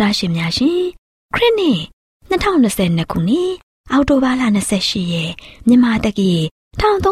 [0.00, 0.82] တော်တာရှင်များရှင်
[1.34, 1.80] ခရစ်နှစ်
[2.30, 3.50] 2022ခုနှစ်
[3.92, 4.42] အောက်တိုဘာလ
[4.78, 5.32] 28ရက်
[5.66, 6.30] မြန်မာတက္ကီ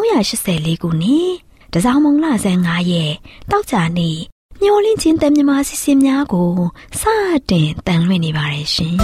[0.09, 1.29] 1384ခုနှစ်
[1.73, 3.13] တစောင်းမုံလဆန်း9ရက်
[3.51, 4.17] တောက်ကြနေ့
[4.61, 6.51] မျောလင်းချင်းတမြန်မာစီစဉ်များကို
[6.99, 7.01] စ
[7.49, 8.95] တင်တန်လွှင့်နေပါတယ်ရှင်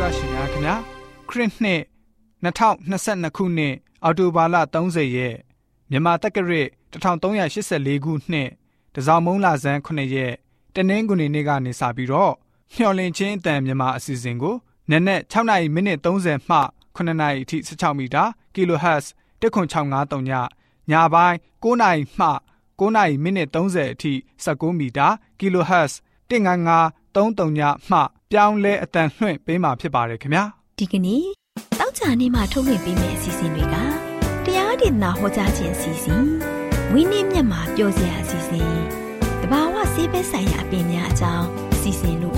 [0.00, 0.76] တော်ရှင်များခင်ဗျာ
[1.28, 1.80] ခရစ်နှစ်
[2.44, 5.36] 2022ခုနှစ်အောက်တိုဘာလ30ရက်
[5.90, 8.50] မြန်မာတက္ကရာ1384ခုနှစ်
[8.94, 10.34] တစောင်းမုံလဆန်း9ရက်
[10.74, 12.32] တနင်္ဂနွေနေ့ကနေစပြီးတော့
[12.74, 14.54] မျှော်လင့်ခြင်းအတန်မြန်မာအစီအစဉ်ကို
[14.90, 16.58] နက်နက်6နာရီမိနစ်30မှ
[16.96, 19.04] 9နာရီအထိ16မီတာ kHz
[19.40, 20.32] 10653ည
[20.90, 22.28] ညပိုင်း9နာရီမှ
[22.80, 24.12] 9နာရီမိနစ်30အထိ
[24.44, 25.06] 19မီတာ
[25.40, 25.92] kHz
[26.30, 27.98] 15533ညမှ
[28.30, 30.44] ပြောင်းလဲအတန်လွှင့်ပေးမှာဖြစ်ပါတယ်ခင်ဗျာ
[30.78, 31.24] ဒီကနေ့
[31.78, 33.76] တောက်ကြနေမှာထုတ်လွှင့်ပေးမယ့်အစီအစဉ်တွေက
[34.44, 36.55] တရားဒေသနာဟောကြားခြင်းအစီအစဉ်
[36.92, 38.70] ဝိနည်းမြတ်မှာပြောစရာအစီအစဉ်
[39.42, 42.35] တဘာဝဆေးဘက်ဆိုင်ရာအပင်များအကြောင်းအစီအစဉ်တို့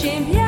[0.00, 0.47] J'aime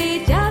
[0.00, 0.41] ဒေ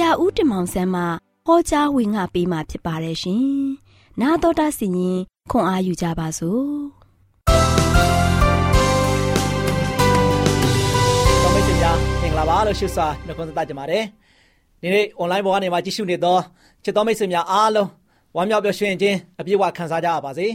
[0.00, 1.02] ရာဦးတင်မောင်ဆန်းမှ
[1.46, 3.44] ဟောကြားဝင်ငါပေးมาဖြစ်ပါတယ်ရှင်။
[4.20, 5.18] 나တော်တာစီရင်
[5.50, 6.66] ခွန်အားယူကြပါစို့။
[11.42, 14.04] တော်မိတ်ဆွေများမင်္ဂလာပါ ပါလို့ရှုစွာနှုတ်ခွန်းဆက်ကြပါတယ်
[14.80, 16.38] ဒီနေ့ online ပေါ်ကနေမှကြည့်ရှုနေသော
[16.84, 17.88] ချစ်တော်မိတ်ဆွေများအားလုံး
[18.36, 20.46] ဝမ်းမြောက်ပျော်ရွှင်ခြင်းအပြည့်အဝခံစားကြရပါစေ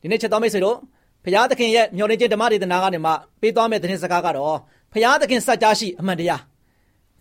[0.00, 0.76] ဒီနေ့ချစ်တော်မိတ်ဆွေတို့
[1.24, 4.56] ဖရာသခင်ရဲ့မျှော်လင့်ခြင်းဓမ္မဒေသနာကနေမှပေးသွားမယ့်သတင်းစကားကတော့
[4.92, 6.40] ဖရာသခင်စัจ जा ရှိအမှန်တရား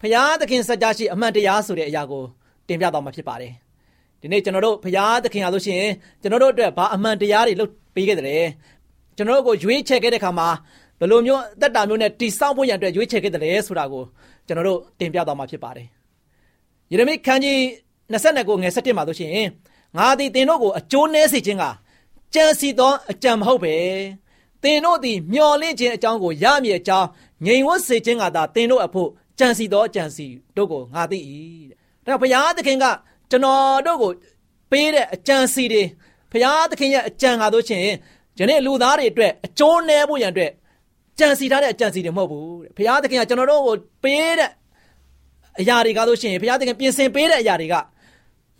[0.01, 2.25] ဖရာသခင်စัจ जा ရှိအမှန်တရားဆိုတဲ့အရာကို
[2.69, 3.53] တင်ပြသွားမှာဖြစ်ပါတယ်
[4.21, 8.47] ဒီနေ့ကျွန်တော်တို့ဖရာသခင်အားလို့ရှိရင်ကျွန်တော်တို့အတွက်ဘာအမှန်တရားတွေလုပ်ပေးခဲ့တယ်
[9.17, 10.49] ကျွန်တော်တို့ကိုရွေးချယ်ခဲ့တဲ့ခါမှာ
[10.99, 14.03] ဘယ်လိုမျိုးအသက်တာမျိုးနဲ့တိဆောက်ဖို့ရန်အတွက်ရွေးချယ်ခဲ့တယ်ဆိုတာကို
[14.47, 15.87] ကျွန်တော်တို့တင်ပြသွားမှာဖြစ်ပါတယ်
[16.93, 17.59] ယေရမိခန်းကြီး
[18.13, 19.33] 29ကိုငယ်17မှာဆိုရှင်
[19.97, 21.65] ငါသည်သင်တို့ကိုအကျိုးနည်းစေခြင်းက
[22.35, 23.75] ကြံစီသောအကြံမဟုတ်ပဲ
[24.63, 27.09] သင်တို့သည်မျော်လင့်ခြင်းအကြောင်းကိုရမည်အကြောင်း
[27.47, 29.09] ငြိမ်ဝတ်စေခြင်းကသာသင်တို့အဖို့
[29.41, 30.27] ကြံစီသောအကြံစီ
[30.57, 31.19] တို့ကိုငါသိ၏
[32.05, 32.85] တဲ့ဒါဘုရားသခင်က
[33.31, 34.13] ကျွန်တော်တို့ကို
[34.71, 35.83] ပေးတဲ့အကြံစီတွေ
[36.33, 37.83] ဘုရားသခင်ရဲ့အကြံကားတို့ချင်း
[38.39, 40.53] ယနေ့လူသားတွေအတွက်အကျိုးနည်းဖို့ရန်အတွက်
[41.19, 44.51] ကြံစီထားတဲ့အကြံစီတွေမဟုတ်ဘူးတဲ့ဘုရားသခင်ကကျွန်တော်တို့ကိုပေးတဲ့
[45.61, 47.75] အရာတွေကားလို့ရှိရင်ဘုရားသခင်ပြင်ဆင်ပေးတဲ့အရာတွေက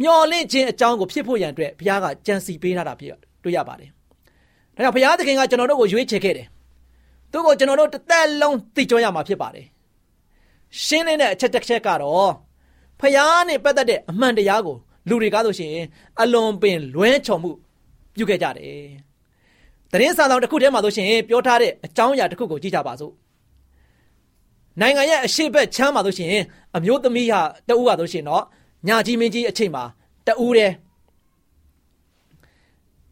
[0.03, 3.91] မျော်လင့်ခြင်းအကြောင်းကိုဖြစ်ဖို့ရန်အတွက်ဘုရားကကြံစီပေးထားတာဖြစ်တွေ့ရပါတယ်။
[4.77, 6.47] ဒါကြောင့်ဘုရားသခင်ကကျွန်တော်တို့ကိုရွေးချယ်ခဲ့တယ်။
[7.33, 9.67] သူ့ကိုကျွန်တော်တို့တစ်သက်လုံးသိကြရမှာဖြစ်ပါတယ်။
[10.85, 12.33] ရှင်းလင်းတဲ့အချက်တစ်ချက်ကတော့
[13.01, 14.77] ဖျားနဲ့ပတ်သက်တဲ့အမှန်တရားကို
[15.09, 15.87] လူတွေကားလို့ရှိရင်
[16.21, 17.51] အလွန်ပင်လွဲချော်မှု
[18.15, 18.85] ပြုခဲ့ကြတယ်။
[19.93, 23.13] တရင်စာဆောင်တစ်ခုထဲမှာဆိုရှင်ပြောထားတဲ့အကြောင်းအရာတစ်ခုကိုကြည့်ကြပါစို့။
[24.81, 26.31] နိုင်ငံရဲ့အရှိတ်ချမ်းမှာဆိုရှင်
[26.77, 28.45] အမျိုးသမီးဟာတဦးဟာဆိုရှင်တော့
[28.89, 29.85] ညာကြီးမင်းကြီးအချိန်မှာ
[30.27, 30.75] တဦးတည်း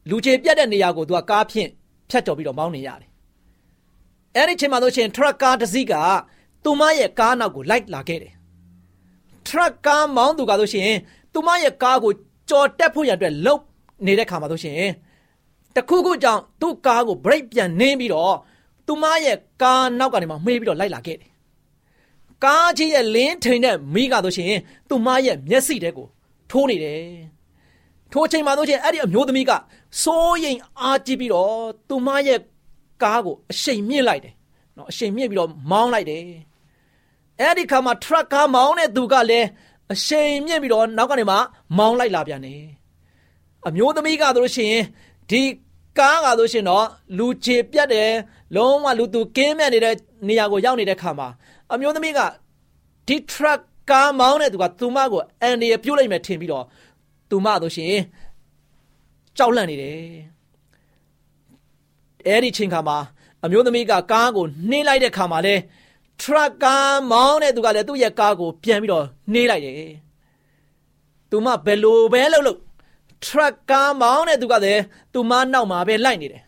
[0.09, 1.69] လူချေပြတ်တဲ့နေရာကိုသူကကားဖြင့်
[2.11, 3.11] ဖြတ်ကျော်ပြီးတော့မောင်းနေရတယ်။
[4.37, 5.95] အဲဒီချိန်မှာဆိုရှင်ထရက်ကားတစ်စီးက
[6.65, 8.33] သူမရဲ့ကားနောက်ကိုလိုက်လာခဲ့တယ်။
[9.47, 10.91] ထရက်ကားမောင်းသူကဆိုရှင်
[11.33, 12.13] သူမရဲ့ကားကို
[12.51, 13.57] ကြော်တက်ဖို့ရတဲ့လုံ
[14.07, 14.81] နေတဲ့ခါမှာဆိုရှင်
[15.75, 18.37] တခုခုကြောင့်သူ့ကားကို brake ပြန်နင်းပြီးတော့
[18.87, 21.31] သူမရဲ့ကားနောက်ကနေမှမှေးပြီးတော့လိုက်လာခဲ့တယ်။
[22.45, 24.53] ကားကြီးရဲ့လင်းထိန်တဲ့မိကဆိုရှင်
[24.89, 26.07] သူမရဲ့မျက်စိတဲကို
[26.51, 27.03] ထိုးနေတယ်။
[28.13, 29.53] ထိုးချိန်မှာဆိုရှင်အဲ့ဒီအမျိုးသမီးက
[30.03, 31.55] စိုးရိမ်အားကြီးပြီးတော့
[31.89, 32.41] သူမရဲ့
[33.03, 34.35] ကားကိုအရှိန်မြင့်လိုက်တယ်
[34.79, 36.23] နော်အရှိန်မြင့်ပြီးတော့မောင်းလိုက်တယ်
[37.41, 39.47] အဲ့ဒီခါမှာထရက်ကားမောင်းတဲ့သူကလည်း
[39.93, 41.37] အရှိန်မြင့်ပြီးတော့နောက်ကနေမှ
[41.79, 42.63] မောင်းလိုက်လာပြန်တယ်
[43.67, 44.85] အမျိုးသမီးကဆိုလို့ရှိရင်
[45.31, 45.43] ဒီ
[45.99, 46.87] ကားကဆိုရှင်တော့
[47.19, 48.11] လူချေပြတ်တယ်
[48.57, 49.95] လုံးဝလူသူကင်းမဲ့နေတဲ့
[50.29, 51.29] နေရာကိုရောက်နေတဲ့ခါမှာ
[51.73, 52.21] အမျိုးသမီးက
[53.09, 53.61] ဒီထရက်
[53.91, 56.65] ကားမောင်းတဲ့သူကသူမကိုအန်ဒီရပြုတ်လိုက်မယ်ထင်ပြီးတော့
[57.31, 57.95] သူမဆိုရှင်
[59.37, 59.99] ကြောက်လန့်နေတယ်
[62.27, 62.99] အဲ့ဒီချိန်ခါမှာ
[63.45, 65.55] အမျိုးသမီးကကားကိုနှင်းလိုက်တဲ့ခါမှာလဲ
[66.21, 69.93] ထရက်ကားမောင်းတဲ့သူကလည်းသူ့ရဲ့ကားကိုပြန်ပြီးတော့နှေးလိုက်တယ်
[71.31, 72.59] သူမဘယ်လိုပဲလုပ်လို့
[73.25, 74.83] ထရက်ကားမောင်းတဲ့သူကလည်း
[75.13, 76.43] သူမနောက်မှာပဲလိုက်နေတယ်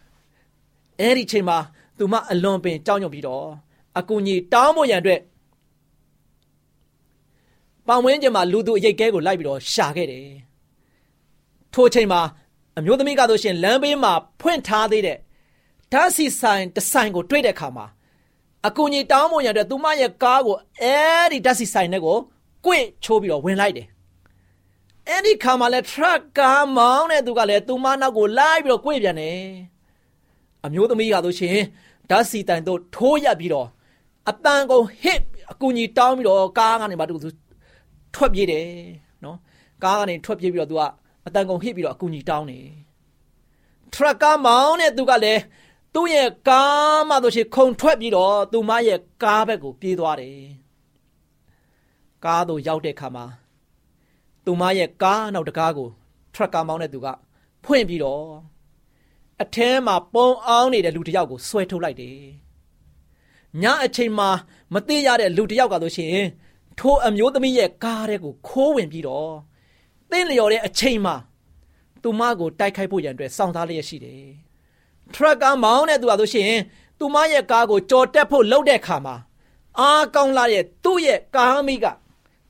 [1.01, 1.59] အဲ့ဒီချိန်မှာ
[1.99, 3.45] သူမအလွန်ပင်ကြောက်ရွံ့ပြီးတော့
[3.99, 5.21] အကူကြီးတောင်းဖို့ရန်အတွက်
[7.87, 10.27] ပောင်ဝင်းကျင်မှာလူသူအရိတ်ကဲကိုလိုက်ပြီးတော့ရှာခဲ့တယ်
[11.75, 12.21] ထိုချိန်မှာ
[12.79, 15.19] အမျိုးသမီးကဆိုရှင်လမ်းဘေးမှာဖွင့်ထားသေးတဲ့
[15.93, 17.87] ဓာတ်စီဆိုင်တဆိုင်ကိုတွေ့တဲ့အခါမှာ
[18.67, 20.97] အကူကြီးတောင်းမရတဲ့သူမရဲ့ကားကိုအဲ
[21.33, 22.17] ဒီဓာတ်စီဆိုင်နဲ့ကို
[22.67, 23.89] ကွင့်ချိုးပြီးတော့ဝင်လိုက်တယ်
[25.09, 29.41] အဲ့ဒီခါမှာလဲထရက်ကားမောင်းတဲ့သူကလည်းသူမနောက်ကိုလိုက်ပြီးတော့ကွင့်ပြန်တယ်
[30.65, 31.59] အမျိုးသမီးကဆိုရှင်
[32.11, 33.69] ဓာတ်စီတိုင်တို့ထိုးရပြီးတော့
[34.31, 35.21] အတန်ကုန်ဟစ်
[35.53, 37.17] အကူကြီးတောင်းပြီးတော့ကားကနေမှသူ
[38.15, 38.67] ထွက်ပြေးတယ်
[39.25, 39.37] နော်
[39.85, 40.83] ကားကနေထွက်ပြေးပြီးတော့သူက
[41.27, 42.67] အတန်ကုန်ဟစ်ပြီးတော့အကူကြီးတောင်းတယ်
[43.95, 45.41] ထရက်ကားမောင်းတဲ့သူကလည်း
[45.95, 50.39] သူ့ရဲ့ကားမှဆိုရှင်ခုံထွက်ပြီးတော့သူမရဲ့ကားဘက်ကိုပြေးသွားတယ်
[52.25, 53.25] ကားတို့ရောက်တဲ့ခါမှာ
[54.45, 55.89] သူမရဲ့ကားနောက်တကားကို
[56.35, 57.07] ထရက်ကားမောင်းတဲ့သူက
[57.65, 58.25] ဖွင့်ပြီးတော့
[59.43, 62.19] အထဲမှာပုံအောင်နေတဲ့လူတစ်ယောက်ကိုဆွဲထုတ်လိုက်တယ်
[63.63, 64.29] ညအချိန်မှာ
[64.75, 66.17] မသိရတဲ့လူတစ်ယောက်ကဆိုရှင်
[66.79, 69.33] ထိုအမျိုးသမီးရဲ့ကားတဲ့ကိုခိုးဝင်ပြီးတော့
[70.11, 71.17] သင်လျော်တဲ့အချိန်မှာ
[72.03, 74.25] သူမကိုတိုက်ခိုက်ဖို့ရန်အတွက်စောင့်စားလျက်ရှိတယ်
[75.15, 76.53] ထရက်ကားမောင်းတဲ့သူကဆိုရှင်
[76.99, 79.17] သူမရဲ့ကားကိုကြော်တက်ဖို့လှုပ်တဲ့ခါမှာ
[79.79, 81.87] အားကောင်းလာတဲ့သူ့ရဲ့ကားမိက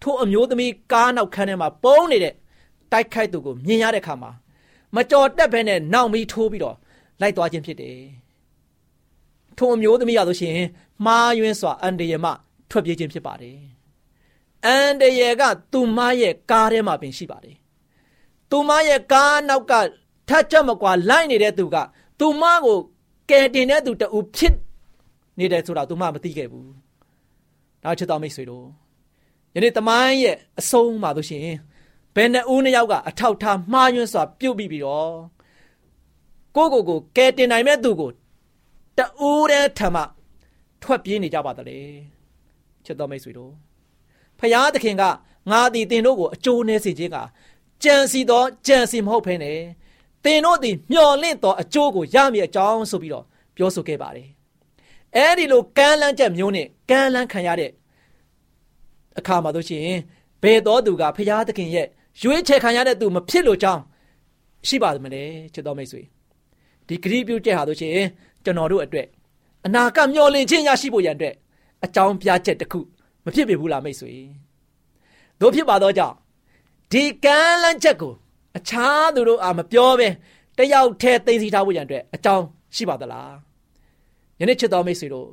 [0.03, 2.35] ထိုအမျိုးသမီးကားနောက်ခန်းထဲမှာပုံနေတဲ့
[2.93, 4.31] တိုက်ခိုက်သူကိုမြင်ရတဲ့ခါမှာ
[4.97, 6.77] မကြော်တက်ဘဲနဲ့နောက်မီးထိုးပြီးတော့
[7.21, 7.99] လိုက်သွားခြင်းဖြစ်တယ်။
[9.57, 10.59] ထိုအမျိုးသမီးရဆိုရှင်
[11.07, 12.27] မှားယွင်းစွာအန်တရမ
[12.71, 13.59] ထွက်ပြေးခြင်းဖြစ်ပါတယ်။
[14.67, 17.57] အန်တရကသူမရဲ့ကားထဲမှာပင်ရှိပါတယ်။
[18.51, 19.73] သူမရဲ့ကားနောက်က
[20.29, 21.77] ထက်ချက်မကွာလိုက်နေတဲ့သူက
[22.21, 22.79] သူမကို
[23.31, 24.55] ကယ်တင်တဲ့သူတူဖြစ်
[25.39, 26.67] နေတယ်ဆိုတာသူမမသိခဲ့ဘူး။
[27.83, 28.67] နောက်ချစ်တော်မိတ်ဆွေတို့
[29.55, 31.47] ယနေ့တမိုင်းရဲ့အဆုံးမှာဆိုရှင်
[32.15, 35.13] ဘယ်နှဦးနှစ်ယောက်ကအထောက်ထားမှားယွင်းစွာပြုတ်ပြီးပြီးတော့
[36.57, 38.11] ကိုကိုကိုကယ်တင်နိုင်မဲ့သူကို
[38.99, 39.97] တူတဲ့ထမ
[40.83, 41.79] ထွက်ပြေးနေကြပါတလေ
[42.85, 43.53] ချစ်တော်မိတ်ဆွေတို့
[44.39, 45.03] ဖယားသခင်က
[45.51, 47.19] ငါသည်တင်တို့ကိုအကျိုးနည်းစေခြင်းက
[47.83, 49.53] ကြံစီသောကြံစီမဟုတ်ဖ ೇನೆ
[50.25, 53.25] တင်တို့သည်မျော်လင့်သောအကျိုးကိုရမည်အကြောင်းဆိုပြီးတော့
[53.57, 54.29] ပြောဆိုခဲ့ပါတယ်
[55.17, 57.71] အဲဒီလိုကမ်းလန်းချက်မျိုးနဲ့ကမ်းလန်းခံရတဲ့
[59.19, 60.01] အခါမှာတို့ရှိရင်
[60.43, 61.87] ဘယ်တော်သူကဖယားသခင်ရဲ့
[62.23, 63.83] ရွေးချယ်ခံရတဲ့သူမဖြစ်လို့ကြောင်း
[64.69, 65.23] ရှိပါမလဲ
[65.55, 66.03] ချစ်တော်မိတ်ဆွေ
[66.87, 68.09] ဒီဂရိပြုချက်ဟာတို့ရှိရင်
[68.45, 69.07] ကျွန်တော်တို့အတွက်
[69.67, 71.35] အနာကမျောလင့်ခြင်းရရှိဖို့ရန်အတွက်
[71.85, 72.81] အကြောင်းပြချက်တစ်ခု
[73.25, 74.13] မဖြစ်ပေဘူးလားမိတ်ဆွေ
[75.41, 76.17] တို့ဖြစ်ပါတော့ကြောင့်
[76.93, 78.13] ဒီကမ်းလန်းချက်ကို
[78.57, 80.09] အခြားသူတို့အာမပြောပဲ
[80.59, 82.45] တယောက်တည်းသိသိထားဖို့ရန်အတွက်အကြောင်း
[82.77, 83.33] ရှိပါသလား
[84.41, 85.29] ယနေ့ချစ်တော်မိတ်ဆွေတို့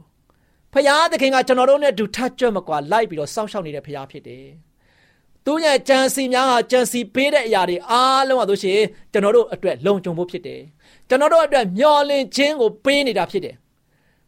[0.74, 4.46] ဖခင်သခင်ကကျွန်တော်တို့နဲ့အတူထပ်ကြွမကွာလိုက်ပြီးတော့စောင့်ရှောက်နေတဲ့ဖခင်ဖြစ်တယ်
[5.46, 8.80] သူရဲ့ကြံစီများဟာကြံစီပေးတဲ့အရာတွေအားလုံးဟာတို့ရှင်
[9.12, 10.62] ကျွန်တော်တို့အတွက်လုံခြုံဖို့ဖြစ်တယ်
[11.10, 13.56] ကျွန်တော်တို့အတွက်မျော်လင့်ခြင်းကိုပေးနေတာဖြစ်တယ်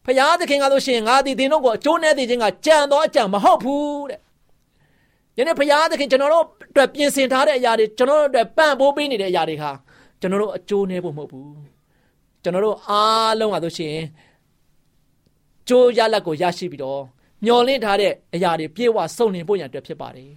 [0.05, 4.19] ဖခင်သခင်ကတို့ရှင်ငါသည်သင်တို့ကိုအကျိုးနဲ့တည်ခြင်းကကြံတော့အကြံမဟုတ်ဘူးတဲ့
[5.39, 9.71] ယနေ့ဖခင်သခင်ကျွန်တော်တို့အတွက်ပြင်ဆင်ထားတဲ့အရာတွေကျွန်တော်တို့အတွက်ပံ့ပိုးပေးနေတဲ့အရာတွေဟာ
[10.19, 11.53] ကျွန်တော်တို့အကျိုးနဲ့ဖို့မဟုတ်ဘူး
[12.43, 13.95] ကျွန်တော်တို့အားလုံးဟာတို့ရှင်
[15.67, 17.01] ကြိုးရလက်ကိုရရှိပြီးတော့
[17.45, 20.31] မျော်လင့်ထားတဲ့အရာတွေပြေဝစုံလင်ဖို့ရန်အတွက်ဖြစ်ပါတယ်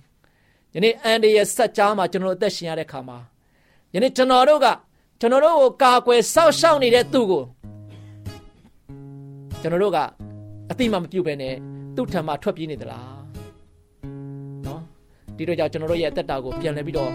[0.75, 3.19] ယနေ့အန်ဒီရဲ့ဆက်ကြားမှာကျွန်တော်တို့အသက်ရှင်ရတဲ့ခါမှာ
[3.95, 4.67] ယနေ့ကျွန်တော်တို့က
[5.21, 7.43] ကျွန်တော်တို့ကိုကာကွယ်စောင့်ရှောက်နေတဲ့သူကို
[9.63, 9.99] ကျွန်တော်တို့က
[10.71, 11.55] အတိမမပြုတ်ပဲနဲ့
[11.97, 13.22] သူ့ထံမှာထွက်ပြေးနေသလားနော်
[15.43, 17.11] ဒီတော့ကြောင့်ကျွန်တော်တို့ရဲ့အသက်တာကိုပြန်လဲပြီးတော့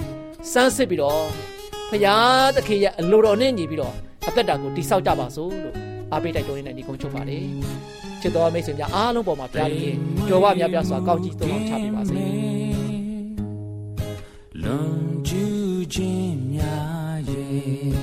[0.52, 1.22] စမ်းစစ်ပြီးတော့
[1.92, 2.16] ဖရာ
[2.56, 3.94] သခင်ရဲ့အလိုတော်နဲ့ညီပြီးတော့
[4.28, 5.76] အသက်တာကိုတိဆောက်ကြပါစို့လို့
[6.12, 7.44] အားပေးတိုက်တွန်းနေတဲ့ညီကုန်းချုပ်ပါတယ်
[8.22, 9.96] ချစ်တော်မိတ်ဆွေများအားလုံးပေါ်မှာဖရာသခင်
[10.28, 12.26] ကြော်ဝများပြားစွာကောင်းကြီးသုံးအောင်ချပေးပါစေ
[14.64, 17.98] လွန်ကျူးခြင်းများရဲ့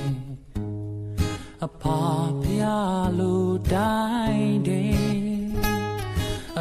[1.65, 2.01] အဖာ
[2.43, 3.97] ဖျားလိုတို
[4.29, 5.14] င်းတဲ့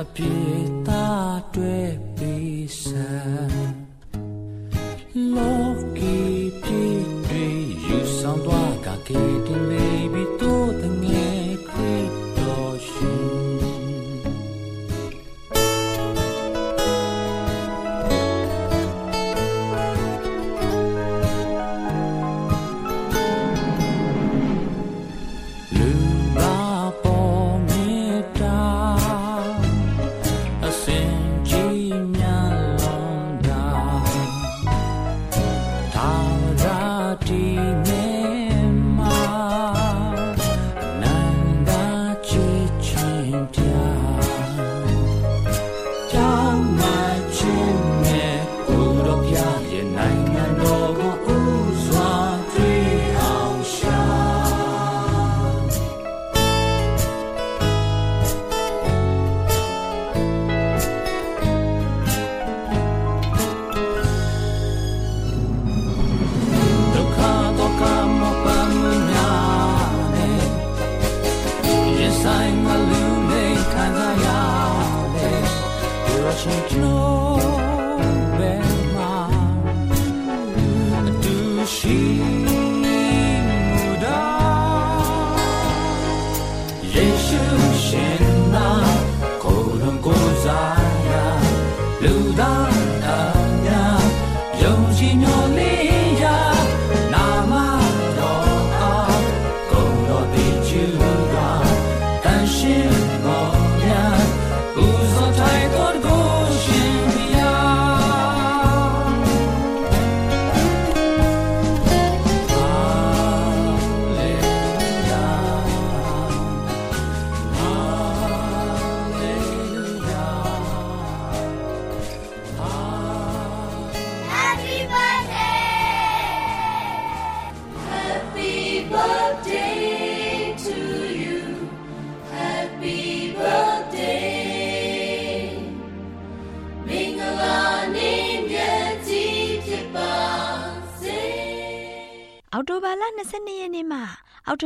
[0.00, 0.36] အပြေ
[0.88, 1.06] တာ
[1.54, 3.08] တွေ့ပြီးစံ
[3.52, 3.83] လော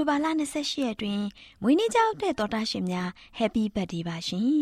[0.08, 1.20] ဘာလ28ရက်တွင်
[1.62, 4.48] မွေးနေ့ကြောက်တဲ့တော်တာရှင်များ Happy Birthday ပါရှင်။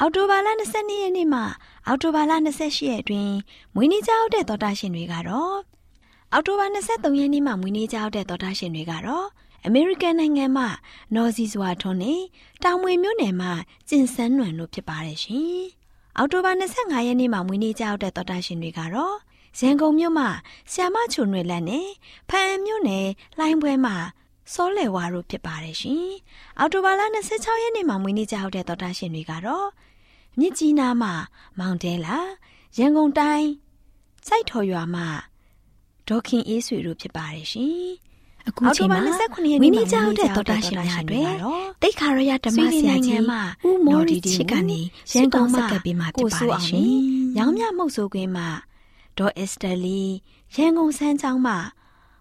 [0.00, 1.40] အောက်တိုဘာလ22ရက်နေ့မှ
[1.86, 3.30] အောက်တိုဘာလ28ရက်တွင်
[3.74, 5.58] မွေးနေ့ကြောက်တဲ့တော်တာရှင်တွေကတော့
[6.32, 9.26] အောက်တိုဘာ23ရက်နေ့မှမွေးနေ့ကြောက်တဲ့တော်တာရှင်တွေကတော့
[9.66, 10.64] အမေရိကန်နိုင်ငံမှ
[11.14, 12.20] နော်စီစွာထွန်းနဲ့
[12.64, 13.48] တောင်မွေမြို့နယ်မှ
[13.88, 15.62] ကျင်စန်းနွန်တို့ဖြစ်ပါတယ်ရှင်။
[16.16, 19.16] အောက်တိုဘာ25ရက်နေ့မှမွေးနေ့ကြောက်တဲ့တော်တာရှင်တွေကတော့
[19.58, 20.28] ရန်ကုန်မြို့မှာ
[20.72, 21.88] ဆီယာမချုံရွယ်လက်နဲ့
[22.30, 23.96] ဖန်မြို့နယ်လိုင်းပွဲမှာ
[24.52, 26.08] စောလယ်ဝါတို့ဖြစ်ပါတယ်ရှင်။
[26.58, 27.02] အော်တိုဘာလ
[27.32, 29.68] 26ရက်နေ့မှာမွေးနေ့ကြောက်တဲ့တော်တာရှင်တွေကတော့
[30.38, 31.12] မြစ်ကြီးနားမှာ
[31.58, 32.18] မောင်တဲလာ
[32.78, 33.48] ရန်ကုန်တိုင်း
[34.26, 35.06] စိုက်ထော်ရွာမှာ
[36.08, 37.88] ဒေါခင်အေးဆွေတို့ဖြစ်ပါတယ်ရှင်။
[38.48, 41.22] အခုချိန်မှာ29ရက်နေ့မှာကြောက်တဲ့တော်တာရှင်များတွေ
[41.82, 44.80] တိတ်ခါရရဓမ္မဆရာကြီးမှာဦးမော်ဒီချစ်ကနေ
[45.14, 46.90] ရန်ကုန်မှာကပ်ပြီးမှဖြစ်ပါတယ်ရှင်။
[47.38, 48.48] ရောင်မြမှုတ်ဆိုးကွင်းမှာ
[49.20, 50.02] ဒေါ်အက်စတာလီ
[50.54, 51.58] ရန်ကုန်စမ်းချောင်းမှာ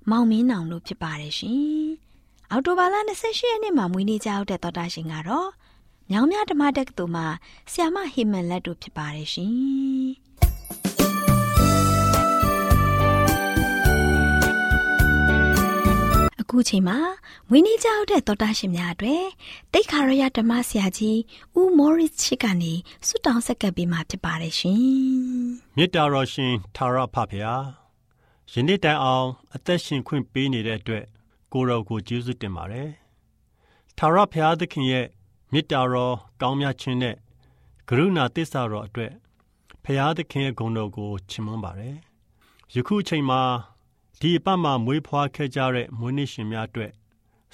[0.09, 1.87] မောင်မင်းနောင်တို့ဖြစ်ပါတယ်ရှင်။
[2.51, 5.49] အော်တိုဘာလ28ရက်နေ့မှာမွေးနေ့ကြောက်တဲ့တော်တာရှင်ကတော့
[6.11, 7.27] ညောင်မြဓမ္မတက္ကသိုလ်မှာ
[7.73, 9.51] ဆ iam ဟိမန်လက်တို့ဖြစ်ပါတယ်ရှင်။
[16.51, 16.97] အခုချိန်မှာ
[17.49, 19.25] မွေးနေ့ကြောက်တဲ့တော်တာရှင်များအတွက်
[19.73, 21.19] တိတ်ခါရရဓမ္မဆရာကြီး
[21.59, 22.73] ဦးမော်ရစ်ချစ်ကနေ
[23.07, 24.81] ဆုတောင်းဆက်ကပ်ပေးมาဖြစ်ပါတယ်ရှင်။
[25.77, 27.53] မေတ္တာတော်ရှင်သာရဖဖရာ
[28.51, 31.05] ယနေ့တိုင်အောင် အသက်ရှင်ခွင့်ပေးနေတဲ့အတွက်
[31.53, 32.89] ကိုရောကိုကျေးဇူးတင်ပါတယ်။
[33.97, 35.05] သာရဖရာသခင်ရဲ့
[35.51, 37.15] မေတ္တာတော်ကောင်းမြတ်ခြင်းနဲ့
[37.89, 39.11] ကရုဏာသစ္စာတော်အတွက်
[39.83, 41.95] ဖရာသခင်ရဲ့ဂုဏ်တော်ကိုချီးမွမ်းပါတယ်။
[42.75, 43.41] ယခုချိန်မှာ
[44.21, 46.91] ဒီအပတ်မှာမွေးဖွားခဲ့ကြတဲ့မွေးနေ့ရှင်များအတွက်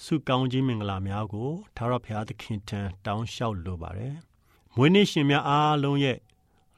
[0.03, 4.15] ဆုကောင်းခြင်းမင်္ဂလာများကိုသာရဖရာသခင်ထံတောင်းလျှောက်လိုပါတယ်။
[4.75, 6.17] မွေးနေ့ရှင်များအားလုံးရဲ့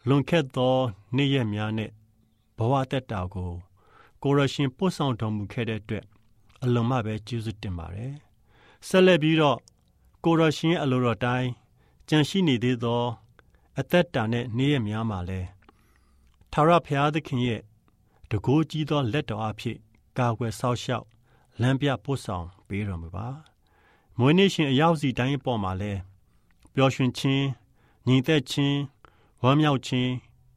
[0.08, 0.76] လွန်ခဲ့သော
[1.16, 1.92] နေ့ရက်များနဲ့
[2.58, 3.52] ဘဝတက်တာကို
[4.24, 6.06] ကိုရရှင်ပို့ဆောင်တော်မူခဲ့တဲ့အတွက်
[6.64, 8.14] အလုံးမပဲကျေးဇူးတင်ပါတယ်။
[8.88, 9.58] ဆက်လက်ပြီးတော့
[10.24, 11.50] ကိုရရှင်အလိုတော်တိုင်း
[12.10, 13.04] ကြံရှိနေသေးသော
[13.80, 15.42] အသက်တာနဲ့နေ့ရက်များမှာလဲ
[16.52, 17.62] ထာဝရဘုရားသခင်ရဲ့
[18.32, 19.78] တကိုးကြီးသောလက်တော်အဖြစ်
[20.18, 21.06] ကာကွယ်ဆောက်ရှောက်
[21.62, 23.28] လမ်းပြပို့ဆောင်ပေးတော်မူပါ။
[24.20, 25.94] မွေးနေ့ရှင်အရောက်စီတိုင်းပေါ်မှာလဲ
[26.74, 27.46] ပျော်ရွှင်ခြင်း
[28.08, 28.80] ညီသက်ခြင်း
[29.44, 30.12] ဝမ်းမြောက်ခြင်း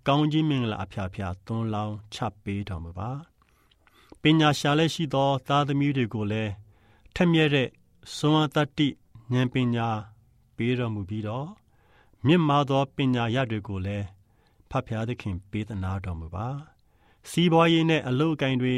[0.06, 3.11] ကောင်းကြီးမင်္ဂလာအဖျားဖျားသွန်းလောင်းချပေးတော်မူပါ
[4.22, 6.52] ပညာရှာလက်ရှိသော သားသမီးတွေကိုလည်း
[7.14, 7.68] ထက်မြက်တဲ့
[8.16, 8.88] စွမ်းအားတတ္တိ
[9.33, 9.88] ဉာဏ်ပညာ
[10.56, 11.48] ပေးတော်မူပြီးတော့
[12.26, 14.06] မြင့်မားသောပညာရတွေကိုလည်း
[14.70, 16.48] ဖဖျားသခင်ပေးသနာတော်မူပါ
[17.28, 18.76] စီးပွားရေးနဲ့အလုပ်အကင်တွေ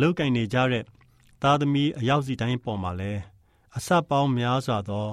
[0.00, 0.84] လုပ်ကင်နေကြတဲ့
[1.42, 3.12] သားသမီးအရောက်စီတိုင်းပေါ်မှာလဲ
[3.76, 5.08] အစပေါင်းများစွာသော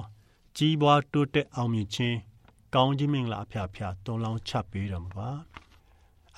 [0.56, 2.16] ကြီးပွားတိုးတက်အောင်မြင်ခြင်း
[2.74, 5.30] ကောင်းခြင်းမင်္ဂလာအဖျားဖျားတွန်းလောင်းချပေးတော်မူပါ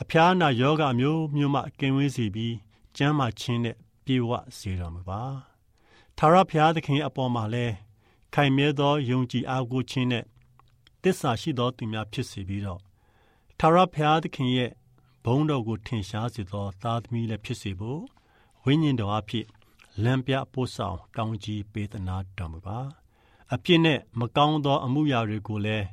[0.03, 2.55] အဖျားနာယောဂမျိုးမျိုးမှကင်းဝေးစေပြီး
[2.97, 5.23] ကျမ်းမာခြင်းနဲ့ပြေဝစေတော်မူပါ
[6.19, 7.67] ထာဝရဘုရားသခင်အပေါ်မှာလဲ
[8.35, 10.25] ခိုင်မြဲသောယုံကြည်အားကိုးခြင်းနဲ့
[11.03, 12.81] တစ္ဆာရှိသောသူများဖြစ်စေပြီးတော့
[13.59, 14.71] ထာဝရဘုရားသခင်ရဲ့
[15.25, 18.01] ဘုန်းတော်ကိုထင်ရှားစေသော သားသမီးလည်းဖြစ်စေဖို့
[18.65, 19.47] ဝိညာဉ်တော်အဖြစ်
[20.03, 22.79] လမ်းပြပို့ဆောင်ကောင်းကြီးပေးသနာတော်မူပါ
[23.55, 25.87] အပြစ်နဲ့မကောင်းသော အမှုရာတွေကိုလည်း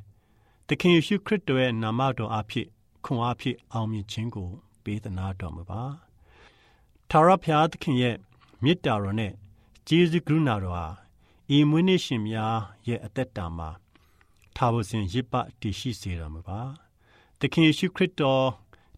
[0.68, 2.66] သခင်ယေရှုခရစ်တော်ရဲ့နာမတော်အဖြစ်
[3.04, 4.48] ခွန်အားဖြင့်အောင်မြင်ခြင်းကို
[4.84, 5.82] ပေးသနာတော်မူပါ
[7.10, 8.16] ထာဝရဘုရားသခင်ရဲ့
[8.62, 9.32] မေတ္တာတော်နဲ့
[9.88, 10.86] ကျေးဇူးကရုဏာတော်ဟာ
[11.56, 12.56] ဤမွေးနေ့ရှင်များ
[12.88, 13.68] ရဲ့အသက်တာမှာ
[14.56, 16.60] ထာဝစဉ်ရစ်ပတည်ရှိစေတော်မူပါ
[17.38, 18.46] သခင်ယေရှုခရစ်တော်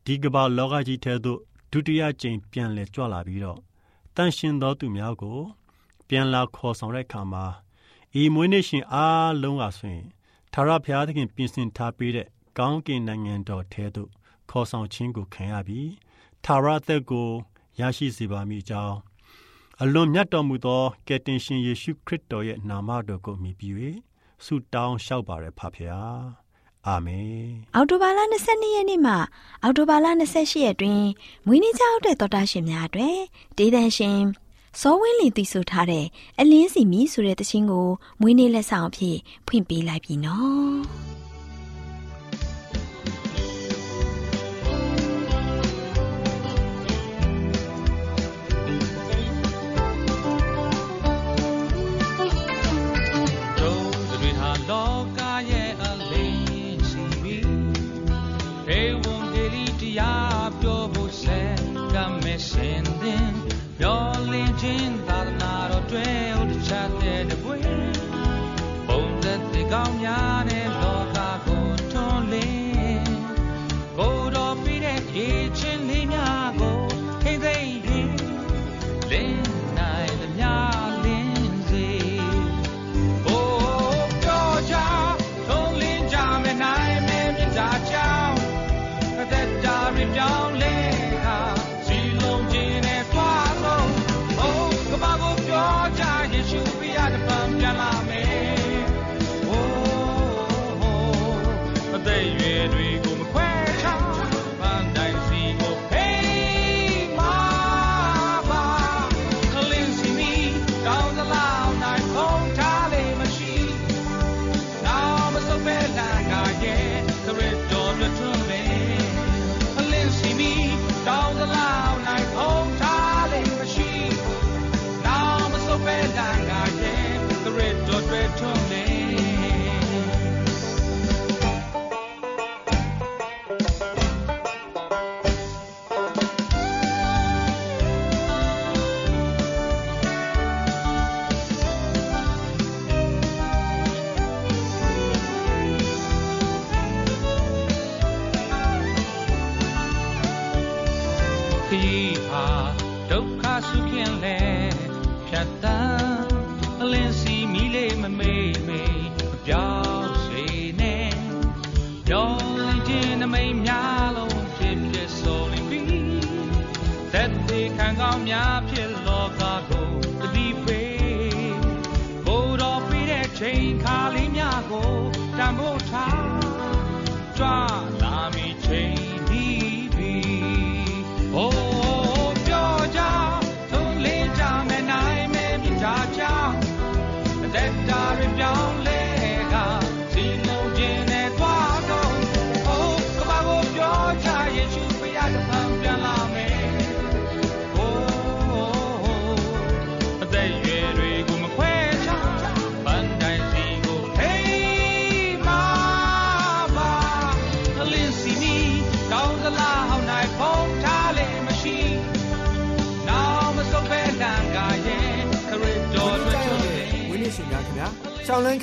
[0.05, 1.41] ဒီကမ္ဘာလောကကြီးထဲသို့
[1.71, 3.59] ဒုတိယကြိမ်ပြန်လည်ကြွလာပြီးတော့
[4.17, 5.39] တန်ရှင်သောသူများကို
[6.09, 7.45] ပြန်လာခေါ်ဆောင်တဲ့အခါမှာ
[8.21, 10.07] ဤမွေးနေ့ရှင်အားလုံးကဆိုရင်
[10.53, 14.11] ထာဝရဘုရားသခင်ပြင်ဆင်ထားပေးတဲ့ကောင်းကင်နိုင်ငံတော်ထဲသို့
[14.51, 15.91] ခေါ်ဆောင်ခြင်းကိုခံရပြီး
[16.45, 17.29] ထာဝရသက်ကို
[17.81, 18.97] ရရှိစေပါမည်ကြောင်း
[19.83, 23.75] အလွန်မြတ်တော်မူသောကယ်တင်ရှင်ယေရှုခရစ်တော်ရဲ့နာမတော်ကိုမြည်ပြီး၍
[24.45, 26.01] ဆုတောင်းလျှောက်ပါရဖဖရာ
[26.89, 27.45] အာမင်
[27.75, 29.15] အောက်တိုဘာလ22ရက်နေ့မှ
[29.63, 31.03] အောက်တိုဘာလ28ရက်တွင်
[31.47, 33.19] မွေးနေ့ကြောက်တဲ့တော်တာရှင်များအတွက်
[33.59, 34.21] ဒေသန်ရှင်
[34.81, 36.07] စောဝင်းလီတည်ဆိုထားတဲ့
[36.41, 37.89] အလင်းစီမီဆိုတဲ့တခြင်းကို
[38.21, 39.17] မွေးနေ့လက်ဆောင်အဖြစ်
[39.47, 41.14] ဖွင့်ပေးလိုက်ပြီနော်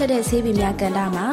[0.00, 1.26] ထက်တဲ့ဆေးပင်များကန်တာမှာ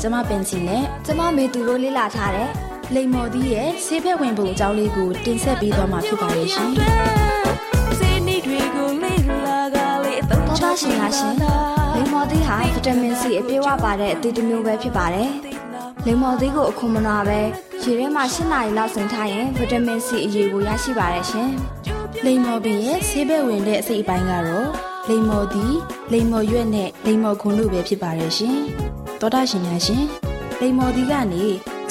[0.00, 2.50] ကျမပင်စီနဲ့ကျမမေသူတို့လေ့လာထားတယ်
[2.94, 6.70] လိမ္မော်သီးရဲ့ဆေးဖက်ဝင်ပုံအကြောင်းလေးကိုတင်ဆက်ပေးသွားမှာဖြစ်ပါရဲ့ရှင်
[7.98, 11.34] စေနီတွေကိုလေ့လာကလေးအသုံးတော်ချတာရှင်လားရှင်
[11.94, 15.30] လိမ္မော်သီးဟာဗီတာမင်စီအပြည့်အဝပါတဲ့အသီးတစ်မျိုးပဲဖြစ်ပါတယ်
[16.06, 17.40] လိမ္မော်သီးကိုအခုမနာပဲ
[17.82, 21.50] ရေထဲမှာ၈နာရီလောက်စိမ်ထားရင်ဗီတာမင်စီအရေးကိုရရှိပါတယ်ရှင်
[22.24, 25.76] လိမ္မော်ပင်ရဲ့ဆေးဖက်ဝင်တဲ့အစိတ်အပိုင်းကတော့ လိမ္မော်သီး
[26.12, 28.58] လိမ္မော်ရွက်နဲ့လိမ္မော်ခွန်တို့ပဲဖြစ်ပါရဲ့ရှင်
[29.20, 30.04] တော်တာရှင်များရှင်
[30.60, 31.44] လိမ္မော်သီးကနေ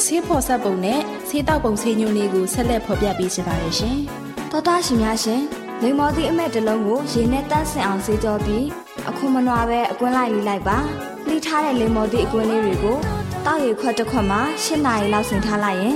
[0.03, 3.97] ဆေးဖော်ဆက်ပုံနဲ့ဆေးတောက်ပုံဆေးညွှန်းလေးကိုဆက်လက်ဖော်ပြပေးချင်ပါတယ်ရှင်
[4.51, 5.41] တော်တာရှင်များရှင်
[5.81, 8.65] လိမ္မော်သီးအမက်တစ်လုံးကိုရေနဲ့တန့်စင်အောင်ဆေးကြောပြီး
[9.09, 10.77] အခုမနွားပဲအကွင်းလိုက်လေးလိုက်ပါ
[11.27, 12.97] လှိထားတဲ့လိမ္မော်သီးအကွင်းလေးတွေကို
[13.45, 15.95] တောက်ရီခွက်တစ်ခွက်မှာ၈နာရီလောက်စိမ်ထားလိုက်ရင်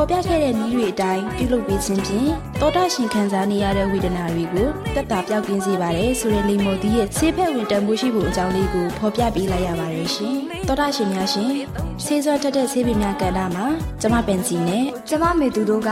[0.00, 2.30] ဖော်ပြခဲ့တဲ့နည်းတွေအတိုင်းပြုလုပ်ပေးခြင်းဖြင့်
[2.60, 10.36] တော်တာရှင်ခံစားနေရတဲ့ဝေဒနာတွေကိုတက်တာပြောက်ကင်းစေပါတယ်ဆိုတဲ့လိမ္မော်သီးရဲ့ဆေးဖက်ဝင်တန်ဖိုးရှိဖို့အကြောင်းလေးကိုဖော်ပြပေးလိုက်ရပါတယ်ရှင်။
[10.68, 11.50] တော်တာရှင်များရှင်
[12.04, 13.66] ဆေးစွမ်းတက်တဲ့ဆေးပင်များကဏ္ဍမှာ
[14.00, 15.90] ကျမပင်စီနဲ့ကျမမေသူတို့က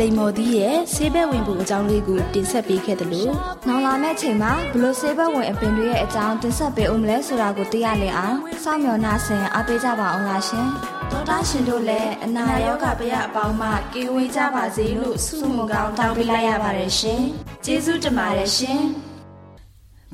[0.00, 3.32] လိမ္မော်သီးရဲ့ဆေးဘက်ဝင်ပုံအကြောင်းလေးကိုတင်ဆက်ပေးခဲ့တယ်လို့
[3.68, 10.68] နောင်လာမယ့်ချိန်မှာဘလို့ဆေးဘက်ဝင်အပင်တွေရဲ့အကြောင်းတင်ဆက်ပေးဦးမလဲဆိုတာကိုသိရလင်အောင်စောင့်မျှော်နှားဆင်အားပေးကြပါအောင်လားရှင်
[11.10, 17.22] ဒေါက်တာရှင်တို့လည်းအနာရောဂါပရအပေါင်းမှကင်းဝေးကြပါစေလို့ဆုမွန်ကောင်းတောင်းပေးလိုက်ရပါတယ်ရှင်
[17.64, 18.80] ကျေးဇူးတင်ပါတယ်ရှင်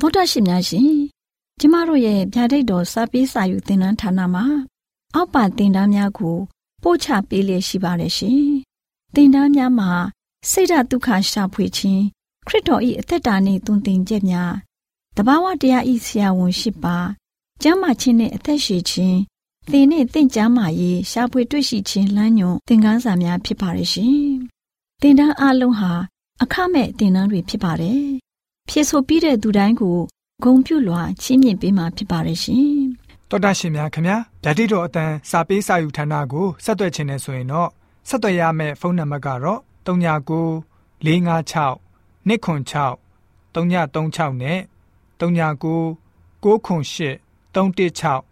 [0.00, 0.90] သောတာရှင်များရှင်
[1.60, 4.44] ကျမတို့ရဲ့ဗျာဒိတ်တော်စပေးစာယူသင်တန်းဌာနမှာ
[5.14, 6.36] အောက်ပါသင်တန်းများကို
[6.82, 8.42] ပို့ချပေးလျက်ရှိပါတယ်ရှင်။
[9.14, 9.90] သင်တန်းများမှာ
[10.50, 12.02] စိတ်ဓာတ်ဒုက္ခရှာဖွေခြင်း
[12.46, 14.52] ခရစ်တော်၏အသက်တာနှင့်သွန်သင်ချက်များ
[15.16, 16.96] တဘာဝတရားဤဆရာဝန်ရှိပါ
[17.62, 19.18] ကျမ်းမာခြင်းနှင့်အသက်ရှည်ခြင်း
[19.70, 24.22] သင်နှင့်သင်ကျမ်းမာရေးရှာဖွေတွေ့ရှိခြင်းလမ်းညွန်သင်ခန်းစာများဖြစ်ပါရဲ့ရှင်။
[25.00, 25.92] သင်တန်းအလုံးဟာ
[26.42, 28.02] အခမဲ့သင်တန်းတွေဖြစ်ပါတယ်။
[28.68, 29.98] ဖြစ်ဆိုပြီးတဲ့သူတိုင်းကို
[30.42, 32.72] ဂုံပြုလွှာချီးမြှင့်ပေးမှာဖြစ်ပါရဲ့ရှင်။
[33.30, 37.70] တော်တာရှင်များခင်ဗျာဓာတိတော်အတန်းစာပေးစာယူဌာနကိုဆက်သွယ်ခြင်းနဲ့ဆိုရင်တော့
[38.08, 40.62] ဆက်သွယ်ရမယ့်ဖုန်းနံပါတ်ကတော့39
[41.04, 41.78] 656
[42.26, 42.98] 296
[43.54, 44.58] 336နဲ့
[45.20, 45.96] 39
[46.42, 47.20] 98
[47.54, 48.31] 316